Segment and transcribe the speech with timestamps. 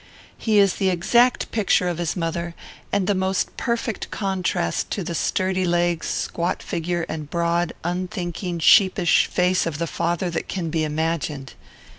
[0.35, 2.55] He is the exact picture of his mother,
[2.91, 9.27] and the most perfect contrast to the sturdy legs, squat figure, and broad, unthinking, sheepish
[9.27, 11.53] face of the father that can be imagined.